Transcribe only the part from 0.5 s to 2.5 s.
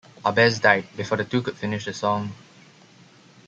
died before the two could finish the song.